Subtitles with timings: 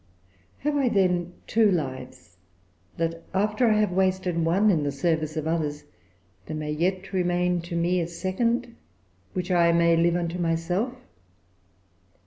[0.61, 2.35] Have I, then, two lives,
[2.97, 5.83] that, after I have wasted one in the service of others,
[6.47, 8.75] there may yet remain to me a second,
[9.33, 10.95] which I may live unto myself?"